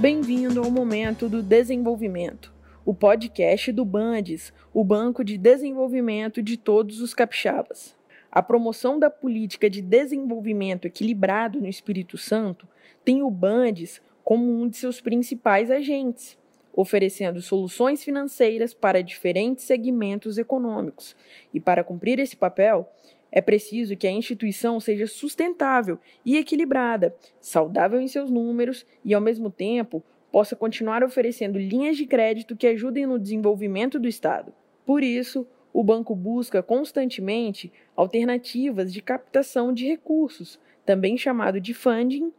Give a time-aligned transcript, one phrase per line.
[0.00, 2.54] Bem-vindo ao Momento do Desenvolvimento,
[2.84, 7.96] o podcast do Bandes, o Banco de Desenvolvimento de Todos os Capixabas.
[8.30, 12.68] A promoção da política de desenvolvimento equilibrado no Espírito Santo
[13.04, 16.38] tem o Bandes como um de seus principais agentes,
[16.72, 21.16] oferecendo soluções financeiras para diferentes segmentos econômicos.
[21.52, 22.88] E para cumprir esse papel,
[23.30, 29.20] é preciso que a instituição seja sustentável e equilibrada, saudável em seus números e, ao
[29.20, 30.02] mesmo tempo,
[30.32, 34.52] possa continuar oferecendo linhas de crédito que ajudem no desenvolvimento do Estado.
[34.84, 42.32] Por isso, o banco busca constantemente alternativas de captação de recursos, também chamado de funding,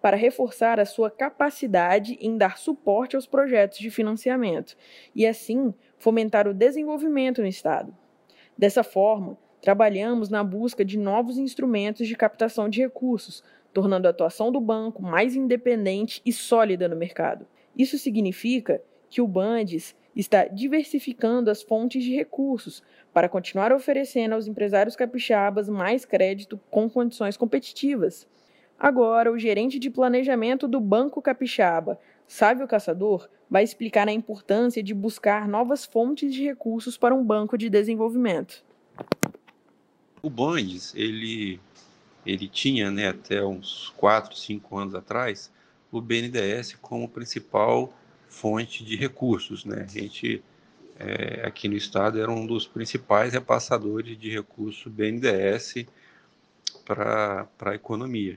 [0.00, 4.76] para reforçar a sua capacidade em dar suporte aos projetos de financiamento
[5.14, 7.92] e, assim, fomentar o desenvolvimento no Estado.
[8.56, 13.42] Dessa forma, trabalhamos na busca de novos instrumentos de captação de recursos,
[13.72, 17.46] tornando a atuação do banco mais independente e sólida no mercado.
[17.76, 24.46] Isso significa que o Bandes está diversificando as fontes de recursos para continuar oferecendo aos
[24.46, 28.26] empresários capixabas mais crédito com condições competitivas.
[28.78, 34.94] Agora, o gerente de planejamento do Banco Capixaba, Sávio Caçador, vai explicar a importância de
[34.94, 38.64] buscar novas fontes de recursos para um banco de desenvolvimento.
[40.26, 41.60] O Bandes, ele,
[42.26, 45.52] ele tinha, né, até uns 4, 5 anos atrás,
[45.92, 47.94] o BNDES como principal
[48.28, 49.64] fonte de recursos.
[49.64, 49.86] Né?
[49.88, 50.42] A gente,
[50.98, 55.86] é, aqui no estado, era um dos principais repassadores de recursos BNDES
[56.84, 58.36] para a economia.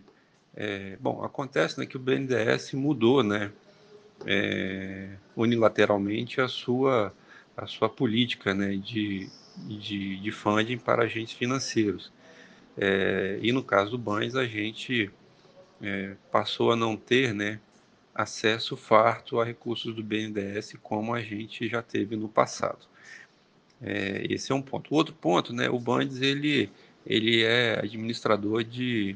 [0.56, 3.52] É, bom, acontece né, que o BNDES mudou né,
[4.28, 7.12] é, unilateralmente a sua,
[7.64, 12.12] a sua política né, de, de, de funding para agentes financeiros.
[12.78, 15.12] É, e no caso do Bans, a gente
[15.82, 17.60] é, passou a não ter né,
[18.14, 22.88] acesso farto a recursos do BNDES como a gente já teve no passado.
[23.82, 24.94] É, esse é um ponto.
[24.94, 26.70] O outro ponto, né, o Bandes ele,
[27.06, 29.16] ele é administrador de,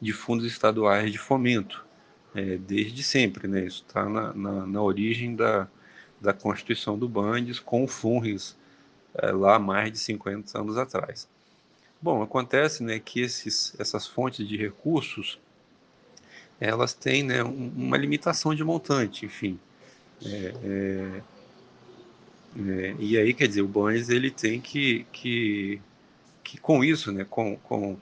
[0.00, 1.84] de fundos estaduais de fomento,
[2.34, 3.48] é, desde sempre.
[3.48, 5.68] Né, isso está na, na, na, origem da,
[6.24, 8.56] da constituição do Bandes com o FUNRES
[9.14, 11.28] é, lá mais de 50 anos atrás.
[12.02, 15.38] Bom, acontece né, que esses, essas fontes de recursos
[16.60, 19.58] elas têm né, uma limitação de montante, enfim.
[20.24, 21.22] É, é,
[22.56, 25.80] é, e aí, quer dizer, o Banes ele tem que, que,
[26.42, 27.96] que com isso, né, com, com,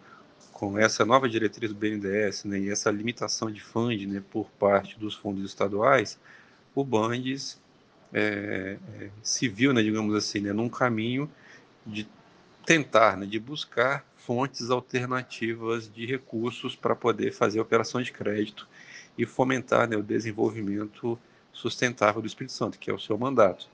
[0.52, 4.98] com essa nova diretriz do BNDES né, e essa limitação de fundo né, por parte
[4.98, 6.18] dos fundos estaduais,
[6.74, 7.58] o Bandes
[8.12, 11.30] é, é, viu, né, digamos assim, né, num caminho
[11.86, 12.06] de
[12.66, 18.68] tentar, né, de buscar fontes alternativas de recursos para poder fazer operações de crédito
[19.16, 21.18] e fomentar né, o desenvolvimento
[21.52, 23.68] sustentável do Espírito Santo, que é o seu mandato.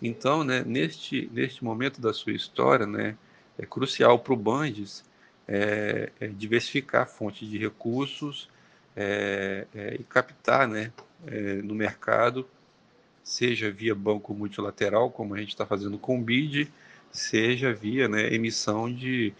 [0.00, 3.16] Então, né, neste, neste momento da sua história, né,
[3.58, 5.04] é crucial para o Bandes
[5.46, 8.48] é, é diversificar fontes de recursos
[8.94, 10.92] é, é e captar né,
[11.26, 12.46] é, no mercado
[13.22, 16.68] seja via banco multilateral, como a gente está fazendo com o BID,
[17.10, 19.32] seja via né, emissão de,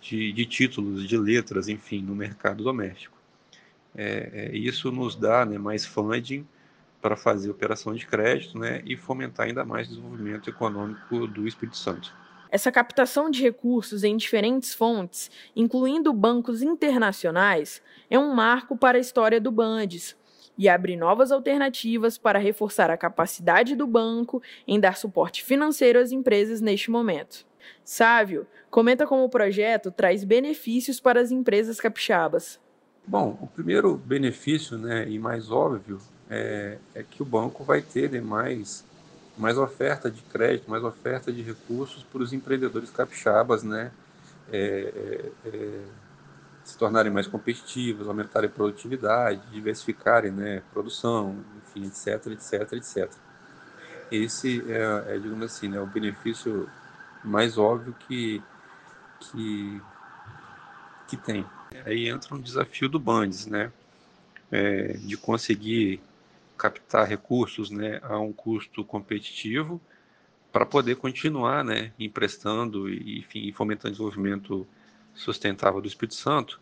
[0.00, 3.16] de, de, títulos, de letras, enfim, no mercado doméstico.
[3.94, 6.46] É, é, isso nos dá né, mais funding
[7.00, 11.76] para fazer operação de crédito né, e fomentar ainda mais o desenvolvimento econômico do Espírito
[11.76, 12.14] Santo.
[12.50, 19.00] Essa captação de recursos em diferentes fontes, incluindo bancos internacionais, é um marco para a
[19.00, 20.14] história do Bandes,
[20.56, 26.12] e abre novas alternativas para reforçar a capacidade do banco em dar suporte financeiro às
[26.12, 27.46] empresas neste momento.
[27.84, 32.60] Sávio comenta como o projeto traz benefícios para as empresas capixabas.
[33.06, 35.98] Bom, o primeiro benefício né, e mais óbvio
[36.30, 38.84] é, é que o banco vai ter né, mais,
[39.36, 43.90] mais oferta de crédito, mais oferta de recursos para os empreendedores capixabas, né?
[44.52, 45.80] É, é, é
[46.64, 53.10] se tornarem mais competitivos, aumentarem a produtividade, diversificarem né, produção, enfim, etc, etc, etc.
[54.10, 56.68] Esse é, é digamos assim, né, o benefício
[57.24, 58.42] mais óbvio que,
[59.20, 59.82] que,
[61.08, 61.44] que tem.
[61.84, 63.72] Aí entra um desafio do Bandes, né,
[64.50, 66.00] é, de conseguir
[66.56, 69.80] captar recursos né, a um custo competitivo
[70.52, 74.66] para poder continuar né, emprestando e enfim, fomentando desenvolvimento
[75.14, 76.60] sustentável do Espírito Santo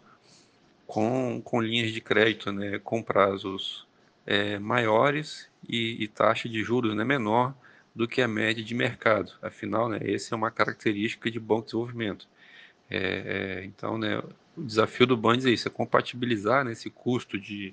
[0.87, 3.87] com, com linhas de crédito né, com prazos
[4.27, 7.55] é, maiores e, e, taxa de juros né, menor
[7.95, 9.33] do que a média de mercado.
[9.41, 12.29] Afinal, né, essa é uma característica de bom desenvolvimento.
[12.91, 14.19] É, é, então, né,
[14.57, 17.73] o desafio do Bandes é isso, é compatibilizar né, esse custo de,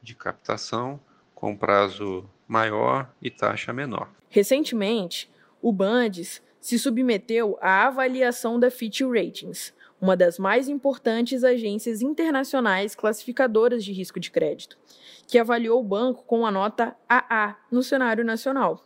[0.00, 1.00] de captação
[1.34, 4.08] com prazo maior e taxa menor.
[4.30, 5.28] Recentemente,
[5.60, 12.94] o Bandes se submeteu à avaliação da Fitch Ratings, uma das mais importantes agências internacionais
[12.94, 14.78] classificadoras de risco de crédito,
[15.26, 18.84] que avaliou o banco com a nota AA no cenário nacional.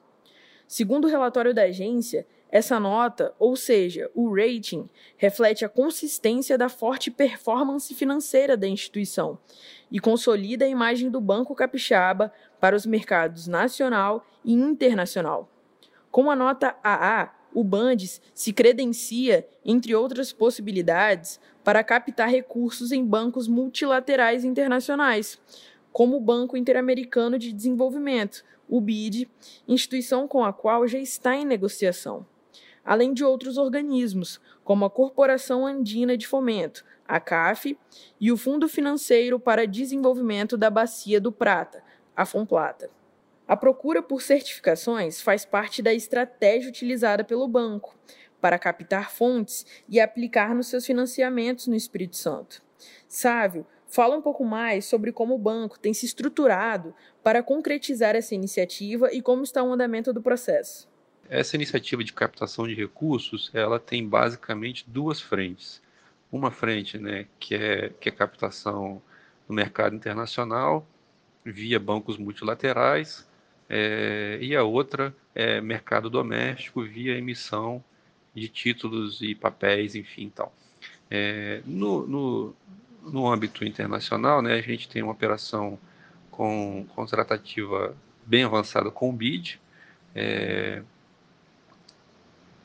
[0.67, 6.69] Segundo o relatório da agência, essa nota, ou seja, o rating, reflete a consistência da
[6.69, 9.39] forte performance financeira da instituição
[9.91, 15.49] e consolida a imagem do Banco Capixaba para os mercados nacional e internacional.
[16.11, 23.05] Com a nota AA, o Bandes se credencia, entre outras possibilidades, para captar recursos em
[23.05, 25.39] bancos multilaterais internacionais,
[25.93, 29.29] como o Banco Interamericano de Desenvolvimento, o BID,
[29.67, 32.25] instituição com a qual já está em negociação,
[32.85, 37.77] além de outros organismos, como a Corporação Andina de Fomento, a CAF,
[38.21, 41.83] e o Fundo Financeiro para Desenvolvimento da Bacia do Prata,
[42.17, 43.00] a FONPLATA.
[43.51, 47.99] A procura por certificações faz parte da estratégia utilizada pelo banco
[48.41, 52.63] para captar fontes e aplicar nos seus financiamentos no Espírito Santo.
[53.09, 56.95] Sávio fala um pouco mais sobre como o banco tem se estruturado
[57.25, 60.89] para concretizar essa iniciativa e como está o andamento do processo.
[61.29, 65.83] Essa iniciativa de captação de recursos, ela tem basicamente duas frentes.
[66.31, 69.03] Uma frente, né, que é que é captação
[69.49, 70.87] no mercado internacional
[71.45, 73.29] via bancos multilaterais
[73.73, 77.83] é, e a outra é mercado doméstico via emissão
[78.35, 80.53] de títulos e papéis, enfim, tal.
[81.09, 82.57] É, no, no,
[83.05, 85.79] no âmbito internacional, né, a gente tem uma operação
[86.33, 87.97] com contratativa
[88.27, 89.61] bem avançada com o BID,
[90.17, 90.83] é,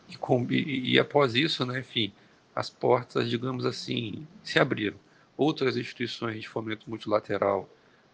[0.10, 2.12] e, com, e, e, após isso, né, enfim,
[2.56, 4.98] as portas, digamos assim, se abriram.
[5.38, 7.70] Outras instituições de fomento multilateral,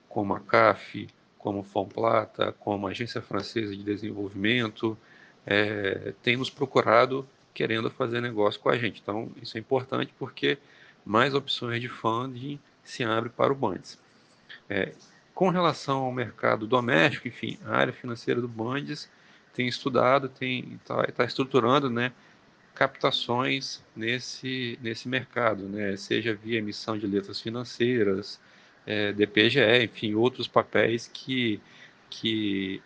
[0.10, 1.08] como a CAF,
[1.42, 4.98] como Fomplata, como Agência Francesa de Desenvolvimento,
[5.46, 9.02] é, nos procurado querendo fazer negócio com a gente.
[9.02, 10.58] Então, isso é importante porque
[11.04, 14.00] mais opções de funding se abrem para o Bandes.
[14.70, 14.94] É,
[15.34, 19.10] com relação ao mercado doméstico, enfim, a área financeira do Bandes
[19.54, 22.12] tem estudado, tem está tá estruturando, né,
[22.76, 28.40] captações nesse nesse mercado, né, seja via emissão de letras financeiras,
[28.86, 31.60] é, DPGE, enfim, outros papéis que,
[32.10, 32.82] que,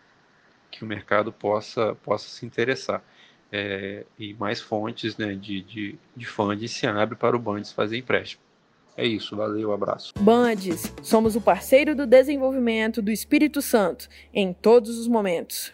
[0.72, 3.04] que o mercado possa, possa se interessar.
[3.52, 7.98] É, e mais fontes né, de, de, de funding se abre para o Bandes fazer
[7.98, 8.42] empréstimo.
[8.98, 10.14] É isso, valeu, abraço.
[10.20, 15.74] Bandes, somos o parceiro do desenvolvimento do Espírito Santo em todos os momentos.